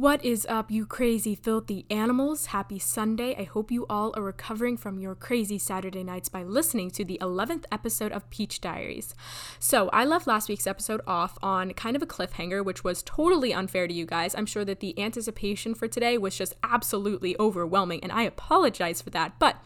What 0.00 0.24
is 0.24 0.46
up, 0.48 0.70
you 0.70 0.86
crazy, 0.86 1.34
filthy 1.34 1.84
animals? 1.90 2.46
Happy 2.46 2.78
Sunday. 2.78 3.36
I 3.38 3.42
hope 3.42 3.70
you 3.70 3.84
all 3.90 4.14
are 4.16 4.22
recovering 4.22 4.78
from 4.78 4.98
your 4.98 5.14
crazy 5.14 5.58
Saturday 5.58 6.02
nights 6.02 6.30
by 6.30 6.42
listening 6.42 6.90
to 6.92 7.04
the 7.04 7.18
11th 7.20 7.66
episode 7.70 8.10
of 8.10 8.30
Peach 8.30 8.62
Diaries. 8.62 9.14
So, 9.58 9.90
I 9.90 10.06
left 10.06 10.26
last 10.26 10.48
week's 10.48 10.66
episode 10.66 11.02
off 11.06 11.36
on 11.42 11.74
kind 11.74 11.96
of 11.96 12.02
a 12.02 12.06
cliffhanger, 12.06 12.64
which 12.64 12.82
was 12.82 13.02
totally 13.02 13.52
unfair 13.52 13.86
to 13.86 13.92
you 13.92 14.06
guys. 14.06 14.34
I'm 14.34 14.46
sure 14.46 14.64
that 14.64 14.80
the 14.80 14.98
anticipation 14.98 15.74
for 15.74 15.86
today 15.86 16.16
was 16.16 16.34
just 16.34 16.54
absolutely 16.62 17.36
overwhelming, 17.38 18.02
and 18.02 18.10
I 18.10 18.22
apologize 18.22 19.02
for 19.02 19.10
that. 19.10 19.38
But 19.38 19.56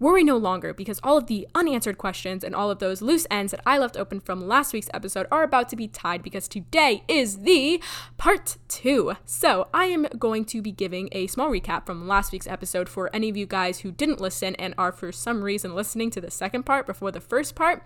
Worry 0.00 0.24
no 0.24 0.38
longer 0.38 0.72
because 0.72 0.98
all 1.02 1.18
of 1.18 1.26
the 1.26 1.46
unanswered 1.54 1.98
questions 1.98 2.42
and 2.42 2.54
all 2.54 2.70
of 2.70 2.78
those 2.78 3.02
loose 3.02 3.26
ends 3.30 3.50
that 3.50 3.60
I 3.66 3.76
left 3.76 3.98
open 3.98 4.18
from 4.18 4.48
last 4.48 4.72
week's 4.72 4.88
episode 4.94 5.26
are 5.30 5.42
about 5.42 5.68
to 5.68 5.76
be 5.76 5.88
tied 5.88 6.22
because 6.22 6.48
today 6.48 7.04
is 7.06 7.40
the 7.40 7.82
part 8.16 8.56
two. 8.66 9.12
So 9.26 9.68
I 9.74 9.84
am 9.84 10.06
going 10.18 10.46
to 10.46 10.62
be 10.62 10.72
giving 10.72 11.10
a 11.12 11.26
small 11.26 11.50
recap 11.50 11.84
from 11.84 12.08
last 12.08 12.32
week's 12.32 12.46
episode 12.46 12.88
for 12.88 13.14
any 13.14 13.28
of 13.28 13.36
you 13.36 13.44
guys 13.44 13.80
who 13.80 13.92
didn't 13.92 14.22
listen 14.22 14.54
and 14.54 14.72
are 14.78 14.90
for 14.90 15.12
some 15.12 15.42
reason 15.42 15.74
listening 15.74 16.08
to 16.12 16.20
the 16.22 16.30
second 16.30 16.64
part 16.64 16.86
before 16.86 17.12
the 17.12 17.20
first 17.20 17.54
part 17.54 17.84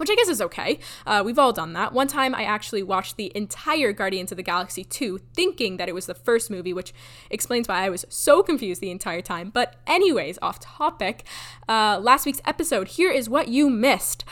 which 0.00 0.08
I 0.08 0.14
guess 0.14 0.28
is 0.28 0.40
okay. 0.40 0.78
Uh, 1.06 1.22
we've 1.22 1.38
all 1.38 1.52
done 1.52 1.74
that. 1.74 1.92
One 1.92 2.08
time 2.08 2.34
I 2.34 2.44
actually 2.44 2.82
watched 2.82 3.18
the 3.18 3.30
entire 3.34 3.92
Guardians 3.92 4.32
of 4.32 4.36
the 4.36 4.42
Galaxy 4.42 4.82
2 4.82 5.18
thinking 5.34 5.76
that 5.76 5.90
it 5.90 5.94
was 5.94 6.06
the 6.06 6.14
first 6.14 6.50
movie, 6.50 6.72
which 6.72 6.94
explains 7.28 7.68
why 7.68 7.84
I 7.84 7.90
was 7.90 8.06
so 8.08 8.42
confused 8.42 8.80
the 8.80 8.90
entire 8.90 9.20
time. 9.20 9.50
But, 9.50 9.76
anyways, 9.86 10.38
off 10.40 10.58
topic, 10.58 11.26
uh, 11.68 12.00
last 12.00 12.24
week's 12.24 12.40
episode, 12.46 12.88
here 12.88 13.10
is 13.10 13.28
what 13.28 13.48
you 13.48 13.68
missed. 13.68 14.24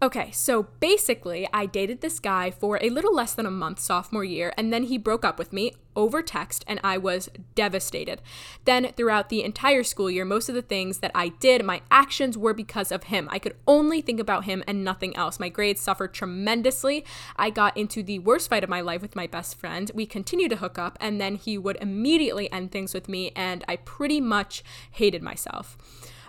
Okay, 0.00 0.30
so 0.30 0.68
basically, 0.78 1.48
I 1.52 1.66
dated 1.66 2.02
this 2.02 2.20
guy 2.20 2.52
for 2.52 2.78
a 2.80 2.88
little 2.88 3.12
less 3.12 3.34
than 3.34 3.46
a 3.46 3.50
month 3.50 3.80
sophomore 3.80 4.22
year, 4.22 4.54
and 4.56 4.72
then 4.72 4.84
he 4.84 4.96
broke 4.96 5.24
up 5.24 5.40
with 5.40 5.52
me 5.52 5.72
over 5.96 6.22
text, 6.22 6.64
and 6.68 6.78
I 6.84 6.98
was 6.98 7.28
devastated. 7.56 8.22
Then, 8.64 8.92
throughout 8.96 9.28
the 9.28 9.42
entire 9.42 9.82
school 9.82 10.08
year, 10.08 10.24
most 10.24 10.48
of 10.48 10.54
the 10.54 10.62
things 10.62 10.98
that 10.98 11.10
I 11.16 11.30
did, 11.30 11.64
my 11.64 11.80
actions 11.90 12.38
were 12.38 12.54
because 12.54 12.92
of 12.92 13.04
him. 13.04 13.28
I 13.32 13.40
could 13.40 13.56
only 13.66 14.00
think 14.00 14.20
about 14.20 14.44
him 14.44 14.62
and 14.68 14.84
nothing 14.84 15.16
else. 15.16 15.40
My 15.40 15.48
grades 15.48 15.80
suffered 15.80 16.14
tremendously. 16.14 17.04
I 17.34 17.50
got 17.50 17.76
into 17.76 18.04
the 18.04 18.20
worst 18.20 18.50
fight 18.50 18.62
of 18.62 18.70
my 18.70 18.80
life 18.80 19.02
with 19.02 19.16
my 19.16 19.26
best 19.26 19.58
friend. 19.58 19.90
We 19.92 20.06
continued 20.06 20.50
to 20.50 20.58
hook 20.58 20.78
up, 20.78 20.96
and 21.00 21.20
then 21.20 21.34
he 21.34 21.58
would 21.58 21.76
immediately 21.80 22.50
end 22.52 22.70
things 22.70 22.94
with 22.94 23.08
me, 23.08 23.32
and 23.34 23.64
I 23.66 23.74
pretty 23.74 24.20
much 24.20 24.62
hated 24.92 25.24
myself. 25.24 25.76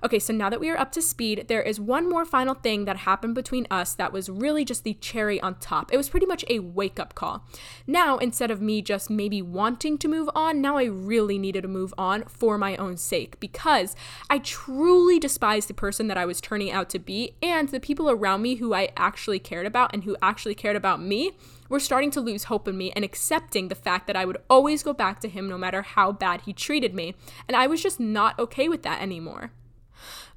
Okay, 0.03 0.19
so 0.19 0.33
now 0.33 0.49
that 0.49 0.59
we 0.59 0.69
are 0.69 0.77
up 0.77 0.91
to 0.93 1.01
speed, 1.01 1.45
there 1.47 1.61
is 1.61 1.79
one 1.79 2.09
more 2.09 2.23
final 2.23 2.53
thing 2.53 2.85
that 2.85 2.97
happened 2.97 3.35
between 3.35 3.67
us 3.69 3.93
that 3.95 4.13
was 4.13 4.29
really 4.29 4.63
just 4.63 4.83
the 4.83 4.93
cherry 4.95 5.41
on 5.41 5.55
top. 5.55 5.91
It 5.91 5.97
was 5.97 6.09
pretty 6.09 6.25
much 6.25 6.45
a 6.47 6.59
wake 6.59 6.99
up 6.99 7.15
call. 7.15 7.45
Now, 7.85 8.17
instead 8.17 8.49
of 8.49 8.61
me 8.61 8.81
just 8.81 9.09
maybe 9.09 9.41
wanting 9.41 9.97
to 9.97 10.07
move 10.07 10.29
on, 10.33 10.61
now 10.61 10.77
I 10.77 10.85
really 10.85 11.37
needed 11.37 11.61
to 11.63 11.67
move 11.67 11.93
on 11.97 12.23
for 12.25 12.57
my 12.57 12.77
own 12.77 12.97
sake 12.97 13.39
because 13.39 13.95
I 14.29 14.39
truly 14.39 15.19
despised 15.19 15.67
the 15.67 15.73
person 15.73 16.07
that 16.07 16.17
I 16.17 16.25
was 16.25 16.39
turning 16.39 16.71
out 16.71 16.89
to 16.91 16.99
be 16.99 17.35
and 17.41 17.69
the 17.69 17.79
people 17.79 18.09
around 18.09 18.41
me 18.41 18.55
who 18.55 18.73
I 18.73 18.89
actually 18.95 19.39
cared 19.39 19.65
about 19.65 19.93
and 19.93 20.05
who 20.05 20.15
actually 20.21 20.55
cared 20.55 20.75
about 20.75 21.01
me 21.01 21.33
were 21.67 21.79
starting 21.79 22.11
to 22.11 22.21
lose 22.21 22.45
hope 22.45 22.67
in 22.67 22.77
me 22.77 22.91
and 22.93 23.05
accepting 23.05 23.67
the 23.67 23.75
fact 23.75 24.07
that 24.07 24.15
I 24.15 24.25
would 24.25 24.37
always 24.49 24.81
go 24.81 24.93
back 24.93 25.19
to 25.21 25.29
him 25.29 25.47
no 25.47 25.57
matter 25.57 25.81
how 25.81 26.11
bad 26.11 26.41
he 26.41 26.53
treated 26.53 26.93
me. 26.93 27.15
And 27.47 27.55
I 27.55 27.67
was 27.67 27.83
just 27.83 27.99
not 27.99 28.37
okay 28.39 28.67
with 28.67 28.83
that 28.83 29.01
anymore. 29.01 29.51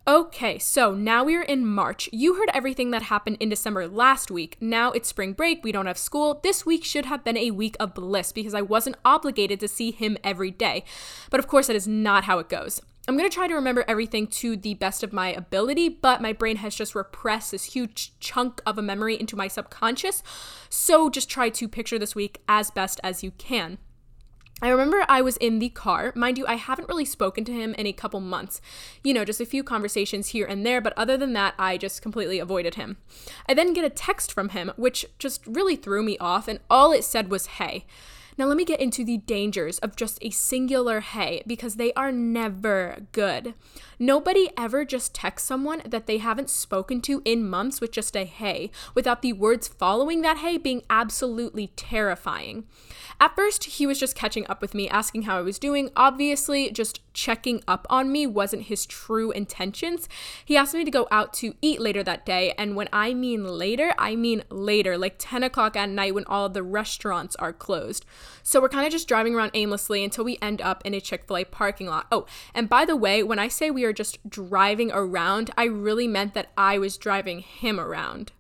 Okay, 0.05 0.59
so 0.59 0.95
now 0.95 1.23
we 1.23 1.37
are 1.37 1.43
in 1.43 1.65
March. 1.65 2.09
You 2.13 2.35
heard 2.35 2.51
everything 2.53 2.91
that 2.91 3.03
happened 3.03 3.37
in 3.39 3.49
December 3.49 3.87
last 3.87 4.33
week. 4.33 4.57
Now 4.61 4.91
it's 4.91 5.09
spring 5.09 5.33
break, 5.33 5.63
we 5.63 5.71
don't 5.71 5.87
have 5.87 5.97
school. 5.97 6.41
This 6.43 6.67
week 6.67 6.85
should 6.85 7.05
have 7.05 7.23
been 7.23 7.37
a 7.37 7.53
week 7.53 7.77
of 7.79 7.95
bliss 7.95 8.33
because 8.33 8.53
I 8.53 8.63
wasn't 8.63 8.97
obligated 9.05 9.61
to 9.61 9.69
see 9.69 9.93
him 9.93 10.19
every 10.25 10.51
day. 10.51 10.83
But 11.31 11.39
of 11.39 11.47
course, 11.47 11.69
that 11.69 11.77
is 11.77 11.87
not 11.87 12.25
how 12.25 12.41
it 12.41 12.49
goes. 12.49 12.83
I'm 13.07 13.17
to 13.17 13.29
try 13.29 13.47
to 13.47 13.55
remember 13.55 13.85
everything 13.87 14.27
to 14.29 14.57
the 14.57 14.75
best 14.75 15.05
of 15.05 15.13
my 15.13 15.29
ability, 15.29 15.89
but 15.89 16.21
my 16.21 16.33
brain 16.33 16.57
has 16.57 16.75
just 16.75 16.97
repressed 16.97 17.53
this 17.53 17.65
huge 17.65 18.19
chunk 18.19 18.61
of 18.67 18.79
a 18.79 18.83
memory 18.83 19.19
into 19.19 19.37
my 19.37 19.47
subconscious. 19.47 20.25
So 20.69 21.11
just 21.11 21.31
try 21.31 21.49
to 21.51 21.69
picture 21.69 21.99
this 22.01 22.17
week 22.17 22.43
as 22.49 22.73
best 22.73 22.99
as 23.05 23.23
you 23.23 23.31
can. 23.31 23.79
I 24.63 24.69
remember 24.69 25.05
I 25.09 25.21
was 25.23 25.37
in 25.39 25.59
the 25.59 25.71
car. 25.71 26.13
Mind 26.15 26.39
you, 26.39 26.47
I 26.47 26.55
haven't 26.55 26.89
really 26.89 27.05
spoken 27.05 27.45
to 27.47 27.53
him 27.53 27.75
in 27.75 27.87
a 27.87 27.93
couple 27.93 28.21
months. 28.21 28.61
You 29.03 29.13
know, 29.13 29.25
just 29.25 29.41
a 29.41 29.45
few 29.45 29.65
conversations 29.65 30.29
here 30.29 30.47
and 30.47 30.65
there, 30.65 30.81
but 30.81 30.95
other 30.97 31.17
than 31.17 31.33
that, 31.33 31.55
I 31.59 31.77
just 31.77 32.01
completely 32.01 32.39
avoided 32.39 32.77
him. 32.77 32.97
I 33.49 33.55
then 33.55 33.73
get 33.73 33.85
a 33.85 33.91
text 33.91 34.33
from 34.33 34.51
him, 34.51 34.71
which 34.77 35.05
just 35.19 35.45
really 35.49 35.75
threw 35.75 36.05
me 36.05 36.17
off, 36.19 36.47
and 36.47 36.61
all 36.71 36.93
it 36.93 37.03
said 37.03 37.29
was, 37.29 37.47
hey. 37.47 37.85
Now, 38.39 38.47
let 38.47 38.57
me 38.57 38.65
get 38.65 38.81
into 38.81 39.05
the 39.05 39.19
dangers 39.19 39.79
of 39.81 39.97
just 39.97 40.19
a 40.23 40.31
singular 40.31 41.01
hey 41.01 41.43
because 41.47 41.77
they 41.77 41.93
are 41.93 42.11
never 42.11 43.07
good. 43.13 43.55
Nobody 43.99 44.51
ever 44.57 44.85
just 44.85 45.15
texts 45.15 45.47
someone 45.47 45.83
that 45.85 46.07
they 46.07 46.19
haven't 46.19 46.51
spoken 46.51 47.01
to 47.03 47.23
in 47.25 47.49
months 47.49 47.81
with 47.81 47.93
just 47.93 48.17
a 48.17 48.25
hey, 48.25 48.71
without 48.95 49.23
the 49.23 49.33
words 49.33 49.69
following 49.69 50.23
that 50.23 50.39
hey 50.39 50.57
being 50.57 50.83
absolutely 50.89 51.69
terrifying. 51.69 52.65
At 53.21 53.37
first, 53.37 53.65
he 53.65 53.87
was 53.87 54.01
just 54.01 54.17
catching 54.17 54.47
up 54.49 54.61
with 54.61 54.75
me, 54.75 54.89
asking 54.89 55.23
how 55.23 55.39
I 55.39 55.43
was 55.43 55.59
doing. 55.59 55.91
Obviously, 55.95 56.71
just 56.71 57.01
checking 57.13 57.63
up 57.67 57.87
on 57.91 58.11
me 58.11 58.27
wasn't 58.27 58.65
his 58.65 58.87
true 58.87 59.31
intentions. 59.31 60.09
He 60.45 60.57
asked 60.57 60.75
me 60.75 60.85
to 60.85 60.91
go 60.91 61.09
out 61.11 61.33
to 61.35 61.55
eat 61.61 61.81
later 61.81 62.03
that 62.03 62.27
day, 62.27 62.53
and 62.59 62.77
when 62.77 62.89
I 62.93 63.15
mean 63.15 63.45
later, 63.45 63.95
I 63.99 64.17
mean 64.17 64.45
later, 64.51 64.97
like 64.99 65.17
10 65.19 65.43
o'clock 65.43 65.77
at 65.77 65.89
night 65.89 66.15
when 66.15 66.25
all 66.25 66.47
of 66.47 66.55
the 66.55 66.63
restaurants 66.63 67.37
are 67.37 67.53
closed. 67.53 68.05
So 68.43 68.61
we're 68.61 68.69
kind 68.69 68.87
of 68.87 68.93
just 68.93 69.09
driving 69.09 69.35
around 69.35 69.53
aimlessly 69.55 70.05
until 70.05 70.25
we 70.25 70.39
end 70.43 70.61
up 70.61 70.83
in 70.85 70.95
a 70.95 71.01
Chick 71.01 71.25
fil 71.27 71.39
A 71.39 71.45
parking 71.45 71.87
lot. 71.87 72.07
Oh, 72.11 72.27
and 72.55 72.69
by 72.69 72.85
the 72.85 72.97
way, 72.97 73.23
when 73.23 73.39
I 73.39 73.49
say 73.49 73.71
we 73.71 73.85
are 73.85 73.93
just 73.93 74.19
driving 74.29 74.91
around, 74.93 75.51
I 75.57 75.65
really 75.65 76.09
meant 76.09 76.35
that 76.35 76.51
I 76.57 76.79
was 76.79 76.97
driving 76.97 77.41
him 77.41 77.79
around. 77.79 78.33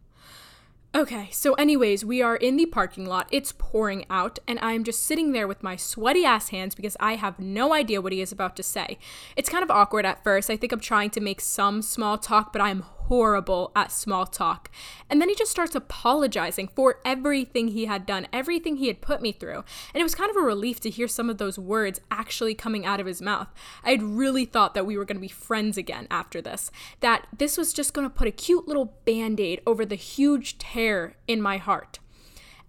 Okay, 0.94 1.28
so, 1.32 1.54
anyways, 1.54 2.04
we 2.04 2.20
are 2.20 2.36
in 2.36 2.58
the 2.58 2.66
parking 2.66 3.06
lot. 3.06 3.26
It's 3.30 3.50
pouring 3.50 4.04
out, 4.10 4.38
and 4.47 4.58
I'm 4.60 4.84
just 4.84 5.03
sitting 5.03 5.32
there 5.32 5.48
with 5.48 5.62
my 5.62 5.75
sweaty 5.75 6.26
ass 6.26 6.50
hands 6.50 6.75
because 6.75 6.98
I 7.00 7.14
have 7.14 7.38
no 7.41 7.72
idea 7.72 8.03
what 8.03 8.12
he 8.12 8.20
is 8.20 8.30
about 8.30 8.56
to 8.56 8.62
say. 8.62 8.98
It's 9.34 9.48
kind 9.48 9.62
of 9.64 9.70
awkward 9.70 10.04
at 10.04 10.22
first. 10.22 10.50
I 10.50 10.58
think 10.58 10.70
I'm 10.70 10.80
trying 10.80 11.08
to 11.10 11.20
make 11.20 11.41
some 11.41 11.80
small 11.80 12.19
talk, 12.19 12.53
but 12.53 12.60
I'm 12.60 12.84
horrible 13.12 13.71
at 13.77 13.93
small 13.93 14.25
talk. 14.25 14.71
And 15.11 15.21
then 15.21 15.28
he 15.28 15.34
just 15.34 15.50
starts 15.50 15.75
apologizing 15.75 16.69
for 16.69 16.99
everything 17.05 17.69
he 17.69 17.84
had 17.84 18.06
done, 18.06 18.27
everything 18.33 18.77
he 18.77 18.87
had 18.87 19.03
put 19.03 19.21
me 19.21 19.33
through. 19.33 19.65
And 19.93 20.00
it 20.00 20.03
was 20.03 20.15
kind 20.15 20.31
of 20.31 20.37
a 20.37 20.41
relief 20.41 20.81
to 20.81 20.89
hear 20.89 21.06
some 21.06 21.28
of 21.28 21.37
those 21.37 21.59
words 21.59 22.01
actually 22.11 22.55
coming 22.55 22.87
out 22.87 23.01
of 23.01 23.06
his 23.06 23.21
mouth. 23.21 23.49
I 23.84 23.91
had 23.91 24.03
really 24.03 24.47
thought 24.47 24.72
that 24.72 24.87
we 24.87 24.97
were 24.97 25.05
going 25.05 25.19
to 25.19 25.21
be 25.21 25.28
friends 25.28 25.77
again 25.77 26.06
after 26.11 26.41
this, 26.41 26.71
that 27.01 27.27
this 27.37 27.59
was 27.59 27.75
just 27.75 27.93
going 27.93 28.09
to 28.09 28.15
put 28.15 28.28
a 28.28 28.31
cute 28.31 28.67
little 28.67 28.95
band 29.05 29.41
aid 29.41 29.61
over 29.67 29.84
the 29.84 29.95
huge 29.95 30.56
tear 30.56 31.15
in 31.28 31.43
my 31.43 31.59
heart. 31.59 31.99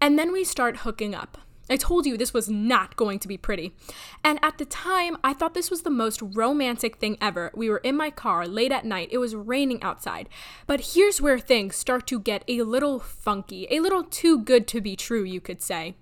And 0.02 0.20
then 0.20 0.34
we 0.34 0.44
start 0.44 0.80
hooking 0.80 1.16
up. 1.16 1.38
I 1.69 1.78
told 1.78 2.06
you 2.06 2.18
this 2.18 2.34
was 2.34 2.50
not 2.50 2.96
going 2.96 3.19
to 3.19 3.28
be 3.28 3.38
pretty. 3.38 3.74
And 4.24 4.38
at 4.41 4.57
the 4.57 4.66
time, 4.66 5.18
I 5.24 5.34
thought 5.34 5.53
this 5.53 5.72
was 5.72 5.84
the 5.84 5.90
most 5.90 6.22
romantic 6.22 6.97
thing 6.97 7.18
ever. 7.22 7.51
We 7.56 7.69
were 7.69 7.78
in 7.78 7.96
my 7.96 8.09
car 8.09 8.47
late 8.47 8.72
at 8.72 8.85
night, 8.85 9.09
it 9.12 9.18
was 9.18 9.35
raining 9.35 9.81
outside. 9.81 10.28
But 10.68 10.94
here's 10.94 11.22
where 11.22 11.40
things 11.40 11.75
start 11.75 12.06
to 12.07 12.19
get 12.19 12.44
a 12.47 12.63
little 12.63 13.00
funky, 13.00 13.68
a 13.72 13.79
little 13.79 14.03
too 14.03 14.40
good 14.40 14.68
to 14.68 14.81
be 14.81 14.96
true, 14.96 15.23
you 15.23 15.40
could 15.40 15.62
say. 15.62 15.96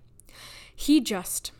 He 0.75 0.99
just, 0.99 1.51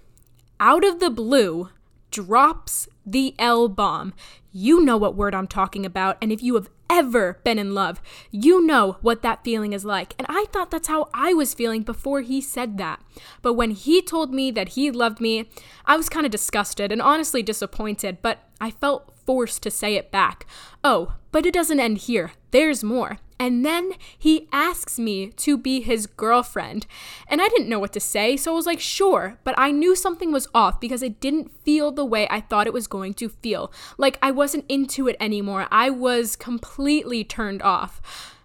out 0.59 0.83
of 0.83 0.99
the 0.99 1.11
blue, 1.11 1.69
drops 2.09 2.87
the 3.05 3.35
L 3.37 3.67
bomb. 3.67 4.13
You 4.51 4.83
know 4.83 4.97
what 4.97 5.15
word 5.15 5.35
I'm 5.35 5.47
talking 5.47 5.85
about, 5.85 6.17
and 6.21 6.31
if 6.31 6.41
you 6.41 6.55
have 6.55 6.69
ever 6.91 7.39
been 7.45 7.57
in 7.57 7.73
love, 7.73 8.01
you 8.29 8.65
know 8.65 8.97
what 9.01 9.21
that 9.21 9.43
feeling 9.43 9.71
is 9.71 9.85
like. 9.85 10.13
And 10.19 10.27
I 10.29 10.45
thought 10.51 10.69
that's 10.69 10.89
how 10.89 11.09
I 11.13 11.33
was 11.33 11.53
feeling 11.53 11.83
before 11.83 12.21
he 12.21 12.41
said 12.41 12.77
that. 12.77 13.01
But 13.41 13.53
when 13.53 13.71
he 13.71 14.01
told 14.01 14.33
me 14.33 14.51
that 14.51 14.69
he 14.69 14.91
loved 14.91 15.21
me, 15.21 15.49
I 15.85 15.95
was 15.95 16.09
kind 16.09 16.25
of 16.25 16.31
disgusted 16.31 16.91
and 16.91 17.01
honestly 17.01 17.41
disappointed, 17.41 18.17
but 18.21 18.39
I 18.59 18.71
felt 18.71 19.13
forced 19.25 19.63
to 19.63 19.71
say 19.71 19.95
it 19.95 20.11
back. 20.11 20.45
Oh, 20.83 21.13
but 21.31 21.45
it 21.45 21.53
doesn't 21.53 21.79
end 21.79 21.99
here. 21.99 22.33
There's 22.51 22.83
more. 22.83 23.19
And 23.41 23.65
then 23.65 23.93
he 24.19 24.47
asks 24.51 24.99
me 24.99 25.29
to 25.37 25.57
be 25.57 25.81
his 25.81 26.05
girlfriend. 26.05 26.85
And 27.27 27.41
I 27.41 27.49
didn't 27.49 27.69
know 27.69 27.79
what 27.79 27.91
to 27.93 27.99
say, 27.99 28.37
so 28.37 28.51
I 28.51 28.55
was 28.55 28.67
like, 28.67 28.79
sure. 28.79 29.39
But 29.43 29.55
I 29.57 29.71
knew 29.71 29.95
something 29.95 30.31
was 30.31 30.47
off 30.53 30.79
because 30.79 31.01
it 31.01 31.19
didn't 31.19 31.49
feel 31.63 31.91
the 31.91 32.05
way 32.05 32.27
I 32.29 32.39
thought 32.39 32.67
it 32.67 32.73
was 32.73 32.85
going 32.85 33.15
to 33.15 33.29
feel. 33.29 33.73
Like 33.97 34.19
I 34.21 34.29
wasn't 34.29 34.65
into 34.69 35.07
it 35.07 35.15
anymore. 35.19 35.67
I 35.71 35.89
was 35.89 36.35
completely 36.35 37.23
turned 37.23 37.63
off. 37.63 37.99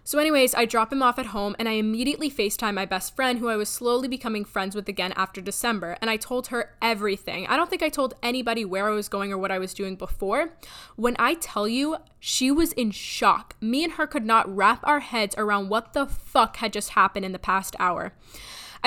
So, 0.07 0.19
anyways, 0.19 0.55
I 0.55 0.63
drop 0.63 0.93
him 0.93 1.03
off 1.03 1.19
at 1.19 1.25
home 1.25 1.53
and 1.59 1.67
I 1.67 1.73
immediately 1.73 2.31
FaceTime 2.31 2.75
my 2.75 2.85
best 2.85 3.13
friend, 3.13 3.39
who 3.39 3.49
I 3.49 3.57
was 3.57 3.67
slowly 3.67 4.07
becoming 4.07 4.45
friends 4.45 4.73
with 4.73 4.87
again 4.87 5.11
after 5.17 5.41
December. 5.41 5.97
And 5.99 6.09
I 6.09 6.15
told 6.15 6.47
her 6.47 6.77
everything. 6.81 7.45
I 7.47 7.57
don't 7.57 7.69
think 7.69 7.83
I 7.83 7.89
told 7.89 8.13
anybody 8.23 8.63
where 8.63 8.87
I 8.87 8.93
was 8.93 9.09
going 9.09 9.33
or 9.33 9.37
what 9.37 9.51
I 9.51 9.59
was 9.59 9.73
doing 9.73 9.97
before. 9.97 10.53
When 10.95 11.17
I 11.19 11.33
tell 11.33 11.67
you, 11.67 11.97
she 12.21 12.51
was 12.51 12.71
in 12.71 12.91
shock. 12.91 13.57
Me 13.59 13.83
and 13.83 13.91
her 13.95 14.07
could 14.07 14.25
not 14.25 14.47
wrap 14.47 14.79
our 14.87 15.01
heads 15.01 15.35
around 15.37 15.67
what 15.67 15.91
the 15.91 16.05
fuck 16.05 16.55
had 16.55 16.71
just 16.71 16.91
happened 16.91 17.25
in 17.25 17.33
the 17.33 17.37
past 17.37 17.75
hour. 17.77 18.13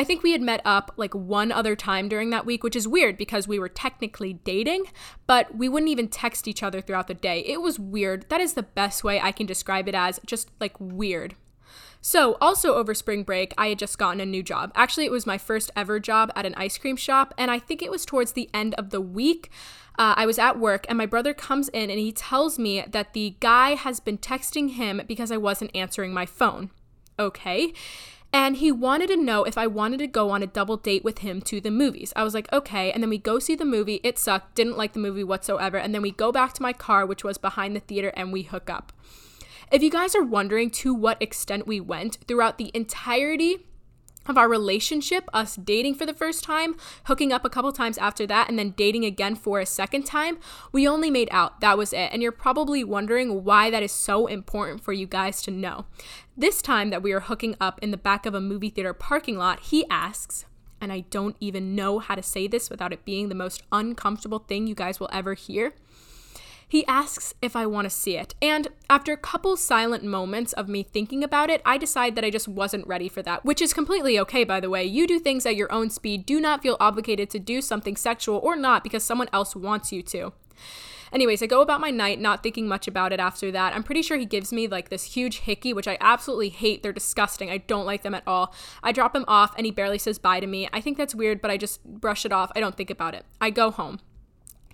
I 0.01 0.05
think 0.05 0.23
we 0.23 0.33
had 0.33 0.41
met 0.41 0.63
up 0.65 0.93
like 0.97 1.15
one 1.15 1.53
other 1.53 1.77
time 1.77 2.09
during 2.09 2.31
that 2.31 2.47
week, 2.47 2.63
which 2.63 2.75
is 2.75 2.89
weird 2.89 3.19
because 3.19 3.47
we 3.47 3.59
were 3.59 3.69
technically 3.69 4.33
dating, 4.33 4.85
but 5.27 5.55
we 5.55 5.69
wouldn't 5.69 5.91
even 5.91 6.09
text 6.09 6.49
each 6.49 6.63
other 6.63 6.81
throughout 6.81 7.07
the 7.07 7.13
day. 7.13 7.41
It 7.41 7.61
was 7.61 7.79
weird. 7.79 8.25
That 8.31 8.41
is 8.41 8.55
the 8.55 8.63
best 8.63 9.05
way 9.05 9.21
I 9.21 9.31
can 9.31 9.45
describe 9.45 9.89
it 9.89 9.95
as 9.95 10.19
just 10.25 10.49
like 10.59 10.75
weird. 10.81 11.35
So, 12.01 12.39
also 12.41 12.77
over 12.77 12.95
spring 12.95 13.25
break, 13.25 13.53
I 13.59 13.69
had 13.69 13.79
just 13.79 13.99
gotten 13.99 14.23
a 14.23 14.25
new 14.25 14.43
job. 14.43 14.73
Actually, 14.75 15.05
it 15.05 15.13
was 15.13 15.27
my 15.27 15.37
first 15.37 15.71
ever 15.77 16.01
job 16.01 16.33
at 16.35 16.47
an 16.47 16.55
ice 16.55 16.79
cream 16.79 16.97
shop, 16.97 17.35
and 17.37 17.51
I 17.51 17.59
think 17.59 17.83
it 17.83 17.91
was 17.91 18.07
towards 18.07 18.33
the 18.33 18.49
end 18.55 18.75
of 18.77 18.89
the 18.89 19.03
week. 19.03 19.51
Uh, 19.99 20.15
I 20.17 20.25
was 20.25 20.39
at 20.39 20.59
work, 20.59 20.87
and 20.89 20.97
my 20.97 21.05
brother 21.05 21.35
comes 21.35 21.69
in 21.69 21.91
and 21.91 21.99
he 21.99 22.11
tells 22.11 22.59
me 22.59 22.83
that 22.89 23.13
the 23.13 23.37
guy 23.41 23.75
has 23.75 24.01
been 24.01 24.17
texting 24.17 24.71
him 24.71 25.03
because 25.07 25.31
I 25.31 25.37
wasn't 25.37 25.77
answering 25.77 26.15
my 26.15 26.25
phone. 26.25 26.71
Okay. 27.19 27.75
And 28.33 28.57
he 28.57 28.71
wanted 28.71 29.09
to 29.09 29.17
know 29.17 29.45
if 29.45 29.59
I 29.59 29.67
wanted 29.67 29.99
to 29.99 30.07
go 30.07 30.31
on 30.31 30.43
a 30.43 30.47
double 30.47 30.77
date 30.77 31.03
with 31.03 31.19
him 31.19 31.41
to 31.43 31.61
the 31.61 31.71
movies. 31.71 32.13
I 32.15 32.23
was 32.23 32.33
like, 32.33 32.51
okay. 32.53 32.93
And 32.93 33.03
then 33.03 33.11
we 33.11 33.19
go 33.19 33.39
see 33.39 33.57
the 33.57 33.65
movie. 33.65 34.01
It 34.05 34.19
sucked. 34.19 34.55
Didn't 34.55 34.77
like 34.77 34.93
the 34.93 35.01
movie 35.01 35.25
whatsoever. 35.25 35.79
And 35.79 35.93
then 35.95 36.03
we 36.03 36.13
go 36.13 36.31
back 36.31 36.53
to 36.55 36.63
my 36.63 36.73
car, 36.73 37.05
which 37.05 37.25
was 37.25 37.39
behind 37.39 37.75
the 37.75 37.81
theater, 37.81 38.13
and 38.15 38.33
we 38.33 38.43
hook 38.43 38.71
up. 38.71 38.93
If 39.73 39.83
you 39.83 39.91
guys 39.91 40.15
are 40.15 40.25
wondering 40.25 40.71
to 40.71 40.95
what 40.95 41.21
extent 41.23 41.67
we 41.67 41.81
went 41.81 42.19
throughout 42.27 42.59
the 42.59 42.71
entirety 42.75 43.67
of 44.27 44.37
our 44.37 44.49
relationship, 44.49 45.29
us 45.33 45.57
dating 45.57 45.95
for 45.95 46.07
the 46.07 46.15
first 46.15 46.45
time, 46.45 46.77
hooking 47.05 47.33
up 47.33 47.45
a 47.45 47.51
couple 47.51 47.73
times 47.73 47.99
after 47.99 48.27
that, 48.27 48.49
and 48.49 48.59
then 48.59 48.75
dating 48.77 49.05
again 49.05 49.35
for 49.35 49.61
a 49.61 49.67
second 49.67 50.05
time, 50.05 50.39
we 50.73 50.87
only 50.87 51.11
made 51.11 51.29
out. 51.33 51.61
That 51.61 51.79
was 51.79 51.93
it. 51.93 52.11
And 52.13 52.23
you're 52.23 52.33
probably 52.33 52.85
wondering 52.85 53.45
why 53.45 53.71
that 53.71 53.83
is 53.83 53.93
so 53.93 54.27
important 54.27 54.83
for 54.83 54.93
you 54.93 55.07
guys 55.07 55.43
to 55.43 55.51
know. 55.51 55.87
This 56.37 56.63
time 56.63 56.91
that 56.91 57.03
we 57.03 57.13
are 57.13 57.21
hooking 57.21 57.57
up 57.61 57.79
in 57.83 57.91
the 57.91 57.97
back 57.97 58.27
of 58.27 58.35
a 58.35 58.41
movie 58.41 58.71
theater 58.71 58.95
parking 58.95 59.37
lot, 59.37 59.61
he 59.61 59.85
asks, 59.89 60.45
and 60.81 60.93
I 60.93 61.01
don't 61.11 61.37
even 61.41 61.75
know 61.75 61.99
how 61.99 62.15
to 62.15 62.23
say 62.23 62.47
this 62.47 62.71
without 62.71 62.93
it 62.93 63.05
being 63.05 63.29
the 63.29 63.35
most 63.35 63.63
uncomfortable 63.73 64.39
thing 64.39 64.67
you 64.67 64.75
guys 64.75 65.01
will 65.01 65.11
ever 65.13 65.35
hear. 65.35 65.75
He 66.71 66.87
asks 66.87 67.35
if 67.43 67.57
I 67.57 67.67
want 67.67 67.87
to 67.87 67.91
see 67.91 68.17
it. 68.17 68.37
And 68.41 68.69
after 68.89 69.13
a 69.13 69.17
couple 69.17 69.57
silent 69.57 70.05
moments 70.05 70.53
of 70.53 70.69
me 70.69 70.85
thinking 70.85 71.25
about 71.25 71.51
it, 71.51 71.61
I 71.67 71.77
decide 71.77 72.15
that 72.15 72.25
I 72.25 72.31
just 72.31 72.47
wasn't 72.47 72.87
ready 72.87 73.09
for 73.09 73.23
that, 73.23 73.45
which 73.45 73.61
is 73.61 73.75
completely 73.75 74.21
okay, 74.21 74.45
by 74.45 74.61
the 74.61 74.71
way. 74.71 74.85
You 74.85 75.09
do 75.09 75.19
things 75.19 75.45
at 75.45 75.57
your 75.57 75.71
own 75.73 75.91
speed. 75.91 76.25
Do 76.25 76.41
not 76.41 76.63
feel 76.63 76.77
obligated 76.79 77.29
to 77.31 77.41
do 77.41 77.61
something 77.61 77.97
sexual 77.97 78.39
or 78.39 78.55
not 78.55 78.85
because 78.85 79.03
someone 79.03 79.29
else 79.33 79.57
wants 79.57 79.91
you 79.91 80.01
to. 80.05 80.33
Anyways, 81.13 81.43
I 81.43 81.47
go 81.47 81.61
about 81.61 81.81
my 81.81 81.91
night 81.91 82.21
not 82.21 82.41
thinking 82.41 82.69
much 82.69 82.87
about 82.87 83.13
it 83.13 83.19
after 83.19 83.51
that. 83.51 83.75
I'm 83.75 83.83
pretty 83.83 84.03
sure 84.03 84.17
he 84.17 84.25
gives 84.25 84.53
me 84.53 84.69
like 84.69 84.91
this 84.91 85.03
huge 85.03 85.41
hickey, 85.41 85.73
which 85.73 85.89
I 85.89 85.99
absolutely 86.01 86.51
hate. 86.51 86.85
They're 86.85 86.93
disgusting. 86.93 87.51
I 87.51 87.59
don't 87.59 87.85
like 87.85 88.03
them 88.03 88.15
at 88.15 88.23
all. 88.29 88.55
I 88.81 88.93
drop 88.93 89.17
him 89.17 89.25
off 89.27 89.53
and 89.57 89.67
he 89.67 89.73
barely 89.73 89.99
says 89.99 90.21
bye 90.21 90.39
to 90.39 90.47
me. 90.47 90.69
I 90.73 90.81
think 90.81 90.97
that's 90.97 91.17
weird, 91.17 91.41
but 91.41 91.51
I 91.51 91.57
just 91.57 91.85
brush 91.85 92.25
it 92.25 92.31
off. 92.31 92.53
I 92.55 92.61
don't 92.61 92.77
think 92.77 92.91
about 92.91 93.15
it. 93.15 93.27
I 93.41 93.51
go 93.51 93.73
home. 93.73 93.99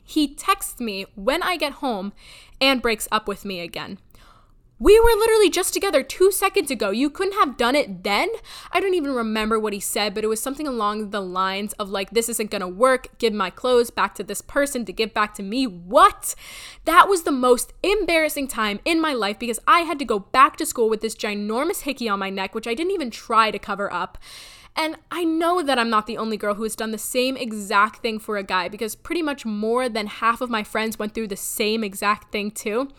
He 0.07 0.35
texts 0.35 0.81
me 0.81 1.05
when 1.17 1.43
I 1.43 1.57
get 1.57 1.75
home 1.75 2.13
and 2.61 2.81
breaks 2.81 3.09
up 3.11 3.29
with 3.29 3.45
me 3.45 3.61
again. 3.61 3.99
We 4.79 5.01
were 5.01 5.07
literally 5.07 5.49
just 5.49 5.73
together 5.73 6.03
two 6.03 6.31
seconds 6.31 6.71
ago. 6.71 6.91
You 6.91 7.09
couldn't 7.09 7.39
have 7.39 7.57
done 7.57 7.75
it 7.75 8.05
then. 8.05 8.29
I 8.71 8.79
don't 8.79 8.93
even 8.93 9.15
remember 9.15 9.59
what 9.59 9.73
he 9.73 9.81
said, 9.81 10.13
but 10.15 10.23
it 10.23 10.27
was 10.27 10.43
something 10.43 10.67
along 10.67 11.11
the 11.11 11.23
lines 11.23 11.73
of, 11.75 11.89
like, 11.89 12.11
this 12.11 12.29
isn't 12.29 12.51
gonna 12.51 12.69
work. 12.69 13.17
Give 13.17 13.33
my 13.33 13.49
clothes 13.49 13.89
back 13.89 14.15
to 14.17 14.23
this 14.23 14.43
person 14.43 14.85
to 14.85 14.93
give 14.93 15.15
back 15.15 15.33
to 15.37 15.43
me. 15.43 15.67
What? 15.67 16.35
That 16.85 17.09
was 17.09 17.23
the 17.23 17.33
most 17.33 17.73
embarrassing 17.83 18.49
time 18.49 18.81
in 18.85 19.01
my 19.01 19.15
life 19.15 19.39
because 19.39 19.59
I 19.67 19.81
had 19.81 19.99
to 19.99 20.05
go 20.05 20.19
back 20.19 20.59
to 20.59 20.67
school 20.67 20.91
with 20.91 21.01
this 21.01 21.17
ginormous 21.17 21.81
hickey 21.81 22.07
on 22.07 22.19
my 22.19 22.29
neck, 22.29 22.55
which 22.55 22.67
I 22.67 22.75
didn't 22.75 22.93
even 22.93 23.11
try 23.11 23.51
to 23.51 23.59
cover 23.59 23.91
up. 23.91 24.19
And 24.79 24.97
I 25.11 25.25
know 25.25 25.63
that 25.63 25.79
I'm 25.79 25.89
not 25.89 26.07
the 26.07 26.19
only 26.19 26.37
girl 26.37 26.55
who 26.55 26.65
has 26.65 26.77
done 26.77 26.91
the 26.91 26.99
same 26.99 27.37
exact 27.37 28.03
thing 28.03 28.19
for 28.19 28.37
a 28.37 28.43
guy 28.43 28.69
because 28.69 28.95
pretty 28.95 29.23
much 29.23 29.47
more 29.47 29.89
than 29.89 30.07
half 30.07 30.43
of 30.43 30.51
my 30.51 30.63
friends 30.63 30.99
went 30.99 31.15
through 31.15 31.29
the 31.29 31.37
same 31.37 31.83
exact 31.83 32.31
thing 32.31 32.51
too. 32.51 32.91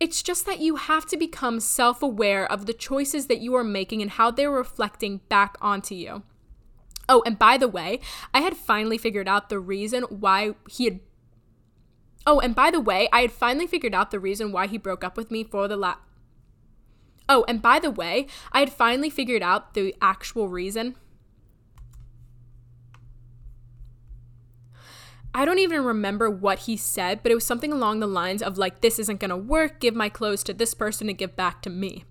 It's 0.00 0.22
just 0.22 0.46
that 0.46 0.60
you 0.60 0.76
have 0.76 1.04
to 1.06 1.18
become 1.18 1.60
self 1.60 2.02
aware 2.02 2.50
of 2.50 2.64
the 2.64 2.72
choices 2.72 3.26
that 3.26 3.40
you 3.40 3.54
are 3.54 3.64
making 3.64 4.00
and 4.00 4.12
how 4.12 4.30
they're 4.30 4.50
reflecting 4.50 5.20
back 5.28 5.58
onto 5.60 5.94
you. 5.94 6.22
Oh, 7.10 7.22
and 7.26 7.38
by 7.38 7.58
the 7.58 7.68
way, 7.68 8.00
I 8.32 8.40
had 8.40 8.56
finally 8.56 8.96
figured 8.96 9.28
out 9.28 9.50
the 9.50 9.58
reason 9.58 10.04
why 10.04 10.54
he 10.68 10.84
had. 10.84 11.00
Oh, 12.26 12.40
and 12.40 12.54
by 12.54 12.70
the 12.70 12.80
way, 12.80 13.08
I 13.12 13.20
had 13.20 13.32
finally 13.32 13.66
figured 13.66 13.94
out 13.94 14.10
the 14.10 14.20
reason 14.20 14.50
why 14.50 14.66
he 14.66 14.78
broke 14.78 15.04
up 15.04 15.16
with 15.16 15.30
me 15.30 15.44
for 15.44 15.68
the 15.68 15.76
last. 15.76 15.98
Oh, 17.28 17.44
and 17.48 17.60
by 17.60 17.78
the 17.78 17.90
way, 17.90 18.26
I 18.52 18.60
had 18.60 18.72
finally 18.72 19.10
figured 19.10 19.42
out 19.42 19.74
the 19.74 19.94
actual 20.00 20.48
reason 20.48 20.94
I 25.38 25.44
don't 25.44 25.60
even 25.60 25.84
remember 25.84 26.28
what 26.28 26.58
he 26.58 26.76
said, 26.76 27.22
but 27.22 27.30
it 27.30 27.36
was 27.36 27.46
something 27.46 27.72
along 27.72 28.00
the 28.00 28.08
lines 28.08 28.42
of 28.42 28.58
like, 28.58 28.80
this 28.80 28.98
isn't 28.98 29.20
gonna 29.20 29.36
work, 29.36 29.78
give 29.78 29.94
my 29.94 30.08
clothes 30.08 30.42
to 30.42 30.52
this 30.52 30.74
person 30.74 31.08
and 31.08 31.16
give 31.16 31.36
back 31.36 31.62
to 31.62 31.70
me. 31.70 32.02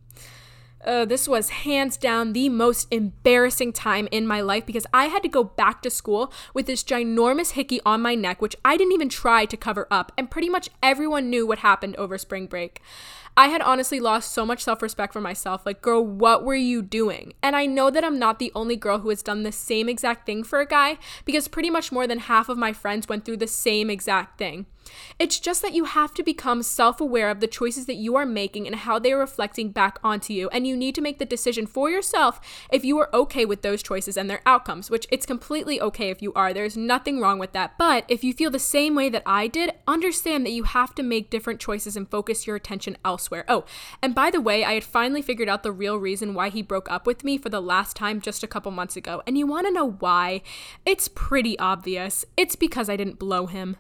Uh, 0.87 1.03
this 1.03 1.27
was 1.27 1.49
hands 1.49 1.97
down 1.97 2.31
the 2.31 2.47
most 2.47 2.87
embarrassing 2.91 3.73
time 3.73 4.07
in 4.09 4.25
my 4.25 4.39
life 4.39 4.65
because 4.65 4.87
I 4.93 5.07
had 5.07 5.21
to 5.23 5.27
go 5.27 5.43
back 5.43 5.81
to 5.81 5.89
school 5.89 6.31
with 6.53 6.65
this 6.65 6.81
ginormous 6.81 7.51
hickey 7.51 7.81
on 7.85 8.01
my 8.01 8.15
neck, 8.15 8.41
which 8.41 8.55
I 8.63 8.77
didn't 8.77 8.93
even 8.93 9.09
try 9.09 9.43
to 9.43 9.57
cover 9.57 9.85
up, 9.91 10.13
and 10.17 10.31
pretty 10.31 10.47
much 10.47 10.69
everyone 10.81 11.29
knew 11.29 11.45
what 11.45 11.59
happened 11.59 11.97
over 11.97 12.17
spring 12.17 12.47
break. 12.47 12.81
I 13.35 13.49
had 13.49 13.61
honestly 13.61 13.99
lost 13.99 14.31
so 14.31 14.45
much 14.45 14.63
self 14.63 14.81
respect 14.81 15.11
for 15.11 15.19
myself. 15.19 15.65
Like, 15.65 15.81
girl, 15.81 16.03
what 16.03 16.45
were 16.45 16.55
you 16.55 16.81
doing? 16.81 17.33
And 17.43 17.55
I 17.55 17.65
know 17.65 17.91
that 17.91 18.05
I'm 18.05 18.17
not 18.17 18.39
the 18.39 18.53
only 18.55 18.77
girl 18.77 18.99
who 18.99 19.09
has 19.09 19.21
done 19.21 19.43
the 19.43 19.51
same 19.51 19.89
exact 19.89 20.25
thing 20.25 20.41
for 20.41 20.61
a 20.61 20.65
guy 20.65 20.97
because 21.25 21.49
pretty 21.49 21.69
much 21.69 21.91
more 21.91 22.07
than 22.07 22.19
half 22.19 22.47
of 22.47 22.57
my 22.57 22.71
friends 22.71 23.09
went 23.09 23.25
through 23.25 23.37
the 23.37 23.47
same 23.47 23.89
exact 23.89 24.37
thing. 24.39 24.65
It's 25.19 25.39
just 25.39 25.61
that 25.61 25.73
you 25.73 25.85
have 25.85 26.13
to 26.15 26.23
become 26.23 26.63
self 26.63 27.01
aware 27.01 27.29
of 27.29 27.39
the 27.39 27.47
choices 27.47 27.85
that 27.85 27.95
you 27.95 28.15
are 28.15 28.25
making 28.25 28.67
and 28.67 28.75
how 28.75 28.99
they 28.99 29.11
are 29.11 29.19
reflecting 29.19 29.71
back 29.71 29.99
onto 30.03 30.33
you. 30.33 30.49
And 30.49 30.67
you 30.67 30.75
need 30.75 30.95
to 30.95 31.01
make 31.01 31.19
the 31.19 31.25
decision 31.25 31.65
for 31.67 31.89
yourself 31.89 32.39
if 32.71 32.85
you 32.85 32.97
are 32.99 33.13
okay 33.13 33.45
with 33.45 33.61
those 33.61 33.83
choices 33.83 34.17
and 34.17 34.29
their 34.29 34.41
outcomes, 34.45 34.89
which 34.89 35.07
it's 35.11 35.25
completely 35.25 35.81
okay 35.81 36.09
if 36.09 36.21
you 36.21 36.33
are. 36.33 36.53
There's 36.53 36.77
nothing 36.77 37.19
wrong 37.19 37.39
with 37.39 37.53
that. 37.53 37.77
But 37.77 38.05
if 38.07 38.23
you 38.23 38.33
feel 38.33 38.51
the 38.51 38.59
same 38.59 38.95
way 38.95 39.09
that 39.09 39.23
I 39.25 39.47
did, 39.47 39.73
understand 39.87 40.45
that 40.45 40.51
you 40.51 40.63
have 40.63 40.93
to 40.95 41.03
make 41.03 41.29
different 41.29 41.59
choices 41.59 41.95
and 41.95 42.09
focus 42.09 42.47
your 42.47 42.55
attention 42.55 42.97
elsewhere. 43.03 43.45
Oh, 43.47 43.65
and 44.01 44.13
by 44.13 44.31
the 44.31 44.41
way, 44.41 44.63
I 44.63 44.73
had 44.73 44.83
finally 44.83 45.21
figured 45.21 45.49
out 45.49 45.63
the 45.63 45.71
real 45.71 45.97
reason 45.97 46.33
why 46.33 46.49
he 46.49 46.61
broke 46.61 46.89
up 46.91 47.05
with 47.07 47.23
me 47.23 47.37
for 47.37 47.49
the 47.49 47.61
last 47.61 47.95
time 47.95 48.21
just 48.21 48.43
a 48.43 48.47
couple 48.47 48.71
months 48.71 48.95
ago. 48.95 49.21
And 49.25 49.37
you 49.37 49.47
want 49.47 49.67
to 49.67 49.73
know 49.73 49.91
why? 49.91 50.41
It's 50.85 51.07
pretty 51.07 51.57
obvious. 51.59 52.25
It's 52.35 52.55
because 52.55 52.89
I 52.89 52.95
didn't 52.95 53.19
blow 53.19 53.47
him. 53.47 53.77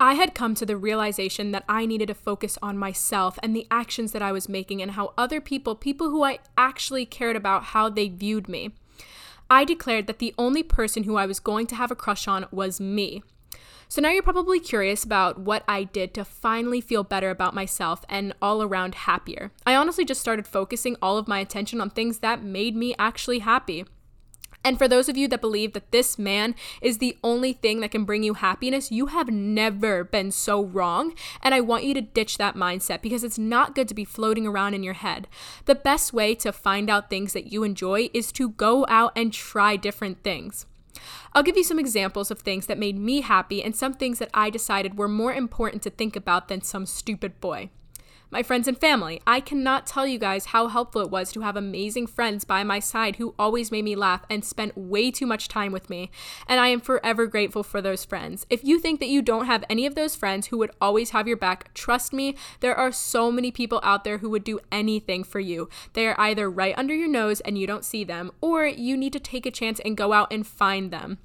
I 0.00 0.14
had 0.14 0.34
come 0.34 0.54
to 0.54 0.66
the 0.66 0.76
realization 0.76 1.50
that 1.50 1.64
I 1.68 1.84
needed 1.84 2.06
to 2.06 2.14
focus 2.14 2.56
on 2.62 2.78
myself 2.78 3.36
and 3.42 3.54
the 3.54 3.66
actions 3.68 4.12
that 4.12 4.22
I 4.22 4.30
was 4.30 4.48
making 4.48 4.80
and 4.80 4.92
how 4.92 5.12
other 5.18 5.40
people, 5.40 5.74
people 5.74 6.10
who 6.10 6.22
I 6.22 6.38
actually 6.56 7.04
cared 7.04 7.34
about, 7.34 7.64
how 7.64 7.88
they 7.88 8.08
viewed 8.08 8.48
me. 8.48 8.70
I 9.50 9.64
declared 9.64 10.06
that 10.06 10.20
the 10.20 10.34
only 10.38 10.62
person 10.62 11.02
who 11.02 11.16
I 11.16 11.26
was 11.26 11.40
going 11.40 11.66
to 11.68 11.74
have 11.74 11.90
a 11.90 11.96
crush 11.96 12.28
on 12.28 12.46
was 12.52 12.80
me. 12.80 13.24
So 13.88 14.00
now 14.00 14.10
you're 14.10 14.22
probably 14.22 14.60
curious 14.60 15.02
about 15.02 15.40
what 15.40 15.64
I 15.66 15.84
did 15.84 16.14
to 16.14 16.24
finally 16.24 16.80
feel 16.80 17.02
better 17.02 17.30
about 17.30 17.54
myself 17.54 18.04
and 18.08 18.34
all 18.40 18.62
around 18.62 18.94
happier. 18.94 19.50
I 19.66 19.74
honestly 19.74 20.04
just 20.04 20.20
started 20.20 20.46
focusing 20.46 20.96
all 21.02 21.16
of 21.16 21.26
my 21.26 21.40
attention 21.40 21.80
on 21.80 21.90
things 21.90 22.18
that 22.18 22.44
made 22.44 22.76
me 22.76 22.94
actually 22.98 23.40
happy. 23.40 23.86
And 24.64 24.76
for 24.76 24.88
those 24.88 25.08
of 25.08 25.16
you 25.16 25.28
that 25.28 25.40
believe 25.40 25.72
that 25.72 25.92
this 25.92 26.18
man 26.18 26.54
is 26.82 26.98
the 26.98 27.16
only 27.22 27.52
thing 27.52 27.80
that 27.80 27.90
can 27.90 28.04
bring 28.04 28.22
you 28.22 28.34
happiness, 28.34 28.90
you 28.90 29.06
have 29.06 29.28
never 29.28 30.04
been 30.04 30.30
so 30.30 30.62
wrong. 30.62 31.14
And 31.42 31.54
I 31.54 31.60
want 31.60 31.84
you 31.84 31.94
to 31.94 32.00
ditch 32.00 32.38
that 32.38 32.56
mindset 32.56 33.00
because 33.00 33.24
it's 33.24 33.38
not 33.38 33.74
good 33.74 33.88
to 33.88 33.94
be 33.94 34.04
floating 34.04 34.46
around 34.46 34.74
in 34.74 34.82
your 34.82 34.94
head. 34.94 35.28
The 35.66 35.74
best 35.74 36.12
way 36.12 36.34
to 36.36 36.52
find 36.52 36.90
out 36.90 37.08
things 37.08 37.32
that 37.32 37.52
you 37.52 37.62
enjoy 37.62 38.10
is 38.12 38.32
to 38.32 38.50
go 38.50 38.84
out 38.88 39.12
and 39.16 39.32
try 39.32 39.76
different 39.76 40.22
things. 40.22 40.66
I'll 41.32 41.42
give 41.42 41.56
you 41.56 41.64
some 41.64 41.78
examples 41.78 42.30
of 42.30 42.40
things 42.40 42.66
that 42.66 42.78
made 42.78 42.98
me 42.98 43.20
happy 43.20 43.62
and 43.62 43.76
some 43.76 43.94
things 43.94 44.18
that 44.18 44.30
I 44.34 44.50
decided 44.50 44.98
were 44.98 45.08
more 45.08 45.32
important 45.32 45.82
to 45.84 45.90
think 45.90 46.16
about 46.16 46.48
than 46.48 46.62
some 46.62 46.86
stupid 46.86 47.40
boy 47.40 47.70
my 48.30 48.42
friends 48.42 48.68
and 48.68 48.78
family. 48.78 49.20
I 49.26 49.40
cannot 49.40 49.86
tell 49.86 50.06
you 50.06 50.18
guys 50.18 50.46
how 50.46 50.68
helpful 50.68 51.00
it 51.00 51.10
was 51.10 51.32
to 51.32 51.40
have 51.40 51.56
amazing 51.56 52.06
friends 52.06 52.44
by 52.44 52.62
my 52.62 52.78
side 52.78 53.16
who 53.16 53.34
always 53.38 53.70
made 53.70 53.84
me 53.84 53.96
laugh 53.96 54.24
and 54.28 54.44
spent 54.44 54.76
way 54.76 55.10
too 55.10 55.26
much 55.26 55.48
time 55.48 55.72
with 55.72 55.88
me. 55.88 56.10
And 56.46 56.60
I 56.60 56.68
am 56.68 56.80
forever 56.80 57.26
grateful 57.26 57.62
for 57.62 57.80
those 57.80 58.04
friends. 58.04 58.46
If 58.50 58.64
you 58.64 58.78
think 58.78 59.00
that 59.00 59.08
you 59.08 59.22
don't 59.22 59.46
have 59.46 59.64
any 59.70 59.86
of 59.86 59.94
those 59.94 60.14
friends 60.14 60.48
who 60.48 60.58
would 60.58 60.72
always 60.80 61.10
have 61.10 61.26
your 61.26 61.36
back, 61.36 61.72
trust 61.74 62.12
me, 62.12 62.36
there 62.60 62.74
are 62.74 62.92
so 62.92 63.32
many 63.32 63.50
people 63.50 63.80
out 63.82 64.04
there 64.04 64.18
who 64.18 64.30
would 64.30 64.44
do 64.44 64.60
anything 64.70 65.24
for 65.24 65.40
you. 65.40 65.68
They 65.94 66.06
are 66.06 66.20
either 66.20 66.50
right 66.50 66.76
under 66.76 66.94
your 66.94 67.08
nose 67.08 67.40
and 67.40 67.56
you 67.56 67.66
don't 67.66 67.84
see 67.84 68.04
them, 68.04 68.30
or 68.40 68.66
you 68.66 68.96
need 68.96 69.14
to 69.14 69.20
take 69.20 69.46
a 69.46 69.50
chance 69.50 69.80
and 69.80 69.96
go 69.96 70.12
out 70.12 70.32
and 70.32 70.46
find 70.46 70.90
them. 70.90 71.18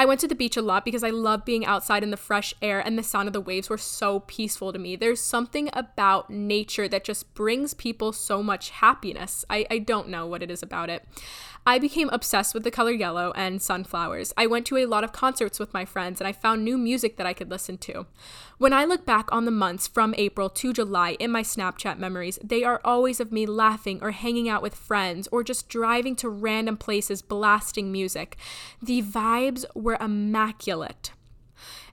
I 0.00 0.06
went 0.06 0.18
to 0.20 0.28
the 0.28 0.34
beach 0.34 0.56
a 0.56 0.62
lot 0.62 0.86
because 0.86 1.04
I 1.04 1.10
love 1.10 1.44
being 1.44 1.66
outside 1.66 2.02
in 2.02 2.10
the 2.10 2.16
fresh 2.16 2.54
air 2.62 2.80
and 2.80 2.96
the 2.96 3.02
sound 3.02 3.28
of 3.28 3.34
the 3.34 3.40
waves 3.40 3.68
were 3.68 3.76
so 3.76 4.20
peaceful 4.20 4.72
to 4.72 4.78
me. 4.78 4.96
There's 4.96 5.20
something 5.20 5.68
about 5.74 6.30
nature 6.30 6.88
that 6.88 7.04
just 7.04 7.34
brings 7.34 7.74
people 7.74 8.14
so 8.14 8.42
much 8.42 8.70
happiness. 8.70 9.44
I, 9.50 9.66
I 9.70 9.76
don't 9.76 10.08
know 10.08 10.24
what 10.26 10.42
it 10.42 10.50
is 10.50 10.62
about 10.62 10.88
it. 10.88 11.04
I 11.66 11.78
became 11.78 12.08
obsessed 12.14 12.54
with 12.54 12.64
the 12.64 12.70
color 12.70 12.92
yellow 12.92 13.34
and 13.36 13.60
sunflowers. 13.60 14.32
I 14.38 14.46
went 14.46 14.64
to 14.68 14.78
a 14.78 14.86
lot 14.86 15.04
of 15.04 15.12
concerts 15.12 15.58
with 15.58 15.74
my 15.74 15.84
friends 15.84 16.18
and 16.18 16.26
I 16.26 16.32
found 16.32 16.64
new 16.64 16.78
music 16.78 17.18
that 17.18 17.26
I 17.26 17.34
could 17.34 17.50
listen 17.50 17.76
to. 17.76 18.06
When 18.60 18.74
I 18.74 18.84
look 18.84 19.06
back 19.06 19.32
on 19.32 19.46
the 19.46 19.50
months 19.50 19.88
from 19.88 20.14
April 20.18 20.50
to 20.50 20.74
July 20.74 21.16
in 21.18 21.30
my 21.30 21.42
Snapchat 21.42 21.98
memories, 21.98 22.38
they 22.44 22.62
are 22.62 22.82
always 22.84 23.18
of 23.18 23.32
me 23.32 23.46
laughing 23.46 24.00
or 24.02 24.10
hanging 24.10 24.50
out 24.50 24.60
with 24.60 24.74
friends 24.74 25.26
or 25.32 25.42
just 25.42 25.70
driving 25.70 26.14
to 26.16 26.28
random 26.28 26.76
places 26.76 27.22
blasting 27.22 27.90
music. 27.90 28.36
The 28.82 29.00
vibes 29.00 29.64
were 29.74 29.96
immaculate. 29.98 31.12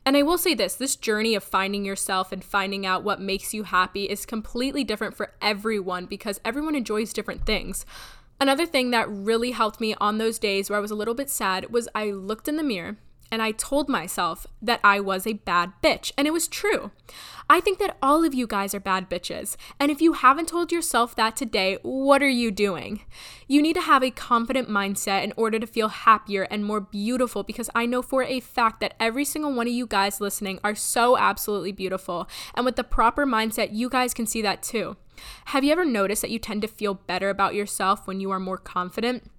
And 0.06 0.18
I 0.18 0.24
will 0.24 0.38
say 0.38 0.54
this 0.54 0.76
this 0.76 0.98
journey 0.98 1.36
of 1.36 1.44
finding 1.46 1.86
yourself 1.86 2.34
and 2.34 2.44
finding 2.44 2.86
out 2.86 3.02
what 3.02 3.22
makes 3.22 3.54
you 3.54 3.64
happy 3.64 4.04
is 4.04 4.26
completely 4.26 4.84
different 4.84 5.16
for 5.16 5.32
everyone 5.42 6.06
because 6.06 6.42
everyone 6.44 6.76
enjoys 6.76 7.14
different 7.14 7.46
things. 7.46 7.86
Another 8.42 8.66
thing 8.66 8.92
that 8.92 9.10
really 9.10 9.52
helped 9.52 9.80
me 9.80 9.96
on 10.02 10.18
those 10.18 10.38
days 10.38 10.70
where 10.70 10.78
I 10.78 10.82
was 10.82 10.92
a 10.92 10.96
little 10.96 11.16
bit 11.16 11.30
sad 11.30 11.72
was 11.72 11.88
I 11.96 12.12
looked 12.12 12.50
in 12.50 12.58
the 12.58 12.62
mirror 12.62 12.98
and 13.32 13.42
I 13.42 13.52
told 13.52 13.90
myself 13.90 14.48
that 14.62 14.80
I 14.84 15.00
was 15.00 15.28
a 15.28 15.34
bad 15.34 15.74
bitch. 15.84 16.12
And 16.18 16.28
it 16.28 16.32
was 16.32 16.48
true. 16.48 16.92
I 17.50 17.62
think 17.62 17.80
that 17.80 17.98
all 18.02 18.26
of 18.26 18.34
you 18.34 18.46
guys 18.46 18.74
are 18.74 18.80
bad 18.80 19.10
bitches. 19.10 19.56
And 19.80 19.90
if 19.90 20.02
you 20.02 20.14
haven't 20.14 20.50
told 20.50 20.72
yourself 20.72 21.16
that 21.16 21.36
today, 21.36 21.78
what 21.82 22.22
are 22.22 22.30
you 22.30 22.52
doing? 22.52 23.02
You 23.48 23.62
need 23.62 23.74
to 23.74 23.82
have 23.82 24.04
a 24.04 24.12
confident 24.12 24.70
mindset 24.70 25.24
in 25.24 25.34
order 25.38 25.60
to 25.60 25.68
feel 25.68 25.88
happier 25.88 26.44
and 26.44 26.66
more 26.66 26.82
beautiful 26.82 27.44
because 27.44 27.70
I 27.74 27.86
know 27.86 28.02
for 28.02 28.24
a 28.24 28.40
fact 28.40 28.82
that 28.82 28.96
every 29.00 29.24
single 29.24 29.54
one 29.54 29.68
of 29.68 29.74
you 29.74 29.88
guys 29.88 30.20
listening 30.20 30.60
are 30.64 30.76
so 30.76 31.18
absolutely 31.18 31.72
beautiful. 31.72 32.28
And 32.54 32.66
with 32.66 32.76
the 32.76 32.84
proper 32.84 33.26
mindset, 33.26 33.70
you 33.72 33.90
guys 33.90 34.14
can 34.14 34.26
see 34.26 34.42
that 34.42 34.62
too. 34.62 34.98
Have 35.46 35.64
you 35.64 35.72
ever 35.72 35.86
noticed 35.86 36.22
that 36.22 36.32
you 36.32 36.40
tend 36.40 36.62
to 36.62 36.68
feel 36.68 36.94
better 36.94 37.30
about 37.30 37.56
yourself 37.56 38.08
when 38.08 38.20
you 38.20 38.30
are 38.32 38.40
more 38.40 38.58
confident? 38.58 39.32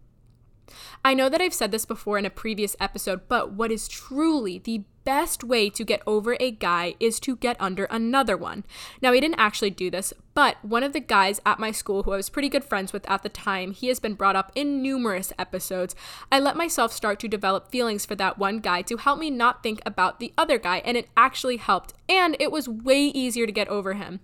I 1.04 1.14
know 1.14 1.28
that 1.28 1.40
I've 1.40 1.54
said 1.54 1.70
this 1.70 1.84
before 1.84 2.18
in 2.18 2.26
a 2.26 2.30
previous 2.30 2.76
episode, 2.80 3.22
but 3.28 3.52
what 3.52 3.70
is 3.70 3.88
truly 3.88 4.58
the 4.58 4.84
best 5.04 5.42
way 5.42 5.70
to 5.70 5.84
get 5.84 6.02
over 6.06 6.36
a 6.38 6.50
guy 6.50 6.94
is 7.00 7.18
to 7.18 7.34
get 7.34 7.56
under 7.58 7.84
another 7.84 8.36
one. 8.36 8.62
Now, 9.00 9.12
he 9.12 9.20
didn't 9.20 9.40
actually 9.40 9.70
do 9.70 9.90
this, 9.90 10.12
but 10.34 10.62
one 10.62 10.82
of 10.82 10.92
the 10.92 11.00
guys 11.00 11.40
at 11.46 11.58
my 11.58 11.70
school 11.70 12.02
who 12.02 12.12
I 12.12 12.16
was 12.16 12.28
pretty 12.28 12.50
good 12.50 12.62
friends 12.62 12.92
with 12.92 13.08
at 13.08 13.22
the 13.22 13.30
time, 13.30 13.72
he 13.72 13.88
has 13.88 14.00
been 14.00 14.12
brought 14.12 14.36
up 14.36 14.52
in 14.54 14.82
numerous 14.82 15.32
episodes. 15.38 15.96
I 16.30 16.38
let 16.38 16.56
myself 16.56 16.92
start 16.92 17.20
to 17.20 17.28
develop 17.28 17.70
feelings 17.70 18.04
for 18.04 18.16
that 18.16 18.36
one 18.36 18.58
guy 18.58 18.82
to 18.82 18.98
help 18.98 19.18
me 19.18 19.30
not 19.30 19.62
think 19.62 19.80
about 19.86 20.20
the 20.20 20.34
other 20.36 20.58
guy, 20.58 20.82
and 20.84 20.94
it 20.94 21.08
actually 21.16 21.56
helped, 21.56 21.94
and 22.06 22.36
it 22.38 22.52
was 22.52 22.68
way 22.68 23.04
easier 23.04 23.46
to 23.46 23.52
get 23.52 23.68
over 23.68 23.94
him. 23.94 24.20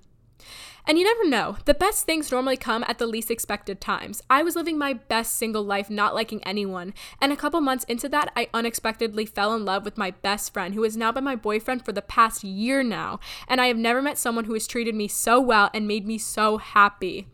And 0.86 0.98
you 0.98 1.04
never 1.04 1.26
know, 1.26 1.56
the 1.64 1.72
best 1.72 2.04
things 2.04 2.30
normally 2.30 2.58
come 2.58 2.84
at 2.86 2.98
the 2.98 3.06
least 3.06 3.30
expected 3.30 3.80
times. 3.80 4.22
I 4.28 4.42
was 4.42 4.54
living 4.54 4.76
my 4.76 4.92
best 4.92 5.36
single 5.36 5.62
life, 5.62 5.88
not 5.88 6.14
liking 6.14 6.44
anyone, 6.44 6.92
and 7.22 7.32
a 7.32 7.36
couple 7.36 7.60
months 7.62 7.84
into 7.84 8.06
that, 8.10 8.30
I 8.36 8.48
unexpectedly 8.52 9.24
fell 9.24 9.54
in 9.54 9.64
love 9.64 9.86
with 9.86 9.96
my 9.96 10.10
best 10.10 10.52
friend, 10.52 10.74
who 10.74 10.82
has 10.82 10.94
now 10.94 11.10
been 11.10 11.24
my 11.24 11.36
boyfriend 11.36 11.86
for 11.86 11.92
the 11.92 12.02
past 12.02 12.44
year 12.44 12.82
now, 12.82 13.18
and 13.48 13.62
I 13.62 13.68
have 13.68 13.78
never 13.78 14.02
met 14.02 14.18
someone 14.18 14.44
who 14.44 14.52
has 14.52 14.66
treated 14.66 14.94
me 14.94 15.08
so 15.08 15.40
well 15.40 15.70
and 15.72 15.88
made 15.88 16.06
me 16.06 16.18
so 16.18 16.58
happy. 16.58 17.28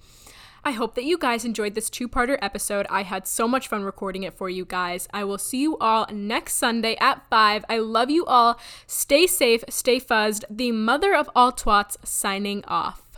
I 0.62 0.72
hope 0.72 0.94
that 0.94 1.04
you 1.04 1.16
guys 1.16 1.44
enjoyed 1.44 1.74
this 1.74 1.88
two 1.88 2.06
parter 2.06 2.38
episode. 2.42 2.86
I 2.90 3.02
had 3.02 3.26
so 3.26 3.48
much 3.48 3.66
fun 3.66 3.82
recording 3.82 4.24
it 4.24 4.34
for 4.34 4.50
you 4.50 4.64
guys. 4.66 5.08
I 5.10 5.24
will 5.24 5.38
see 5.38 5.62
you 5.62 5.78
all 5.78 6.06
next 6.12 6.54
Sunday 6.54 6.96
at 7.00 7.26
5. 7.30 7.64
I 7.68 7.78
love 7.78 8.10
you 8.10 8.26
all. 8.26 8.60
Stay 8.86 9.26
safe, 9.26 9.64
stay 9.70 9.98
fuzzed. 9.98 10.44
The 10.50 10.70
mother 10.70 11.14
of 11.14 11.30
all 11.34 11.50
twats 11.50 11.96
signing 12.04 12.62
off. 12.66 13.09